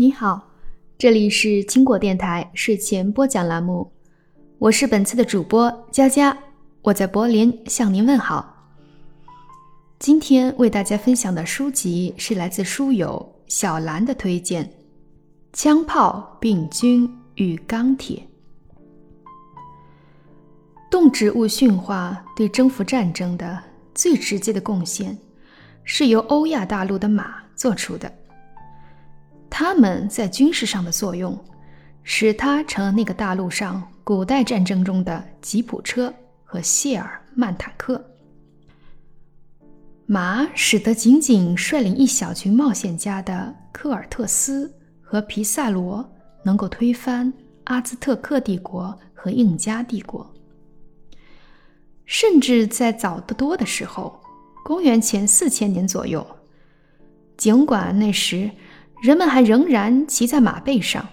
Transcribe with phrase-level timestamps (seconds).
[0.00, 0.52] 你好，
[0.96, 3.90] 这里是青果电台睡前播讲栏目，
[4.58, 6.38] 我是本次的主播佳佳，
[6.82, 8.70] 我在柏林向您问好。
[9.98, 14.64] 今天为大家分享的书籍是来自书友小兰的推荐，
[15.52, 18.24] 《枪炮、病菌与钢铁》。
[20.88, 23.60] 动植物驯化对征服战争的
[23.96, 25.18] 最直接的贡献，
[25.82, 28.17] 是由欧亚大陆的马做出的。
[29.60, 31.36] 他们在军事上的作用，
[32.04, 38.00] 使它成了那个大陆上古代战争中的吉普车和谢尔曼坦克。
[40.06, 46.08] 马使得仅仅率领一小群冒险家的科尔特斯和皮萨罗
[46.44, 47.32] 能够推翻
[47.64, 50.32] 阿兹特克帝国和印加帝国。
[52.04, 54.20] 甚至在早得多的时候，
[54.64, 56.24] 公元前四千年左右，
[57.36, 58.48] 尽管那时。
[59.02, 61.06] 人们还仍然骑在马背上，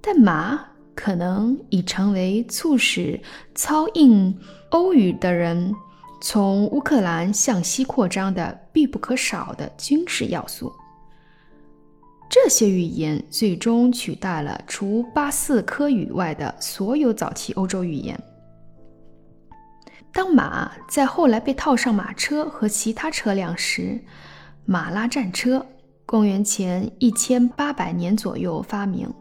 [0.00, 0.60] 但马
[0.94, 3.18] 可能已成为促使
[3.54, 4.38] 操印
[4.70, 5.74] 欧语的人
[6.20, 10.72] 从乌克兰向西扩张的必不可少的军事要素。
[12.28, 18.20] 这些语言最终取代了除巴斯科语外的所有早期欧洲语言。
[20.12, 23.98] 当马在后来被套上马车和其他车辆时，
[24.66, 25.64] 马拉战车。
[26.08, 29.12] 公元前一千八百年左右发明，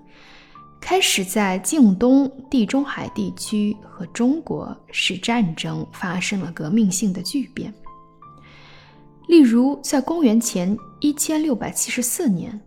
[0.80, 7.74] 开始在近东、地中海地区和中国使战争发生了革命性的巨变。
[9.28, 12.58] 例如，在公元前一千六百七十四年，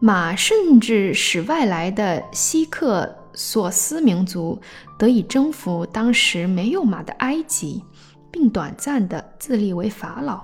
[0.00, 4.58] 马甚至使外来的希克索斯民族
[4.98, 7.84] 得以征服当时没有马的埃及，
[8.30, 10.42] 并短暂的自立为法老。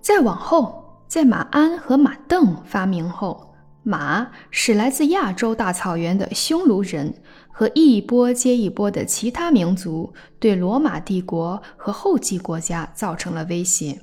[0.00, 0.81] 再往后。
[1.12, 7.12] 在马鞍和马镫发明后，马使来自亚洲大草原的匈奴人
[7.50, 14.00] 和一波接一波的其他民族对罗马帝国和后继国家造成了威胁。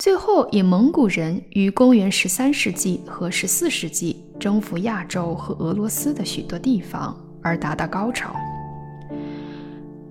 [0.00, 8.34] 最后，以蒙古人于公元十三世纪和十四世纪征服亚洲和俄罗斯的许多地方而达到高潮。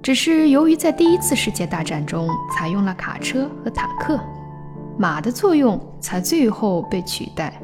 [0.01, 4.17] 只是由于在第一次世界大战中采用了卡车和坦克。
[4.99, 7.57] 马的作用才最后被取代，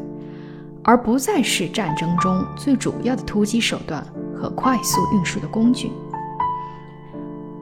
[0.81, 4.01] 而不再是战争中最主要的突击手段
[4.33, 5.91] 和快速运输的工具。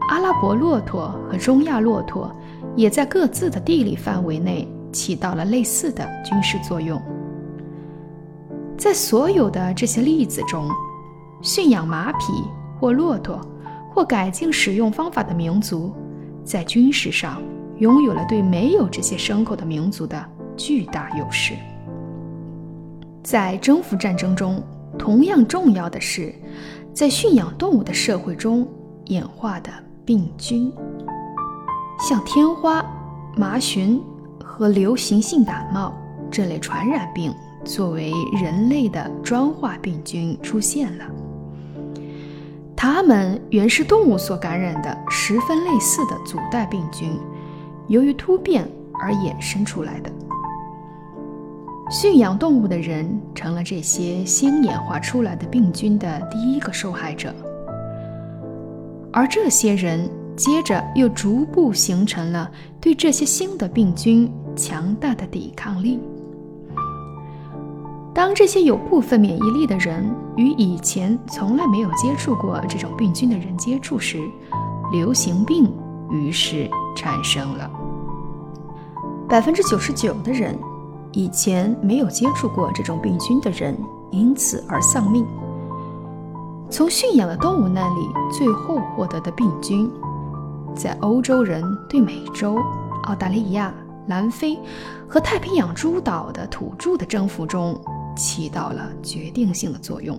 [0.10, 2.32] 阿拉伯骆驼和中亚骆驼
[2.76, 7.02] 也在各自的地理范围内起到了类似的军事作用。
[8.78, 10.70] 在所有的这些例子中，
[11.42, 12.26] 驯养马匹
[12.80, 13.42] 或骆驼
[13.92, 15.92] 或改进使用方法的民族，
[16.44, 17.42] 在军事上。
[17.84, 21.54] 拥有了对没有这些牲口的民族的巨大优势。
[23.22, 24.64] 在征服战争中，
[24.98, 26.34] 同样重要的是，
[26.94, 28.66] 在驯养动物的社会中
[29.08, 29.70] 演化的
[30.06, 30.72] 病菌，
[32.00, 32.82] 像天花、
[33.36, 34.02] 麻疹
[34.42, 35.94] 和流行性感冒
[36.32, 37.34] 这类传染病，
[37.66, 41.04] 作为人类的专化病菌出现了。
[42.78, 47.20] 它们原是动物所感染的十分类似的祖代病菌。
[47.88, 50.12] 由于突变而衍生出来的，
[51.90, 57.34] 驯养动物的人成了这些新演化出来的病菌的第一个受害者，
[59.12, 62.50] 而这些人接着又逐步形成了
[62.80, 66.00] 对这些新的病菌强大的抵抗力。
[68.14, 74.20] 当这些有部分免疫力的人与以前从来没有接触过这种病菌的人接触时，
[74.92, 75.68] 流行病
[76.14, 76.70] 于是。
[76.96, 77.70] 产生了
[79.28, 80.56] 百分之九十九的人
[81.12, 83.76] 以前没有接触过这种病菌的人，
[84.12, 85.26] 因此而丧命。
[86.70, 89.90] 从驯养的动物那里最后获得的病菌，
[90.76, 92.58] 在欧洲人对美洲、
[93.06, 93.74] 澳大利亚、
[94.06, 94.58] 南非
[95.08, 97.76] 和太平洋诸岛的土著的征服中
[98.16, 100.18] 起到了决定性的作用。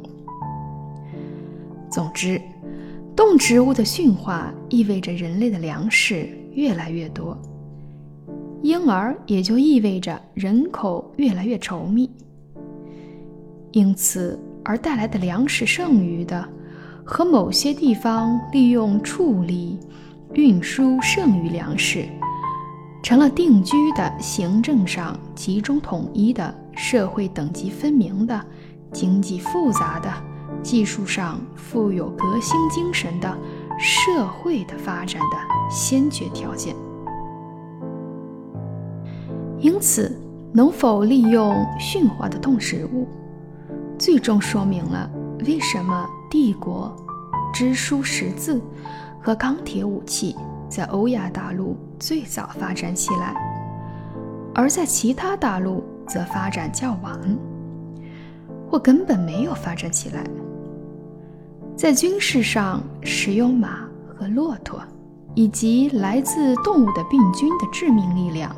[1.88, 2.40] 总之，
[3.16, 6.28] 动植物的驯化意味着人类的粮食。
[6.54, 7.36] 越来越多，
[8.62, 12.08] 因而也就意味着人口越来越稠密，
[13.72, 16.48] 因此而带来的粮食剩余的
[17.04, 19.80] 和某些地方利用处理、
[20.34, 22.06] 运输剩余粮食，
[23.02, 28.40] 成了定居的、行政上集中统一的、社会等级分明的、
[28.92, 30.08] 经济复杂的、
[30.64, 33.38] 技术上富有革新精神的。
[33.76, 35.36] 社会的发展的
[35.68, 36.76] 先决条件。
[39.58, 40.16] 因此，
[40.52, 43.08] 能否利用驯化的动植物，
[43.98, 45.10] 最终说明了
[45.44, 46.94] 为什么帝国、
[47.52, 48.62] 支书识字
[49.20, 50.36] 和钢铁武器
[50.68, 53.34] 在欧亚大陆最早发展起来，
[54.54, 57.18] 而在其他大陆则发展较晚，
[58.70, 60.22] 或根本没有发展起来。
[61.76, 64.80] 在军事上使用马和骆驼，
[65.34, 68.54] 以及来自动物的病菌的致命力量，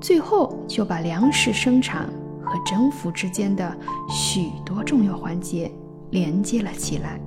[0.00, 2.08] 最后就把粮食生产
[2.42, 3.76] 和征服之间的
[4.08, 5.70] 许多重要环节
[6.10, 7.20] 连接了起来。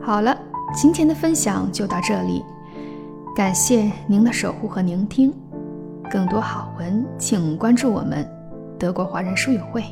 [0.00, 0.38] 好了，
[0.72, 2.42] 今天的分享就到这里，
[3.34, 5.34] 感谢您的守护和聆听。
[6.14, 8.24] 更多好文，请关注我们
[8.78, 9.82] 德国华人书友会。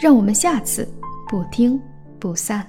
[0.00, 0.88] 让我们下次
[1.28, 1.78] 不听
[2.18, 2.66] 不散。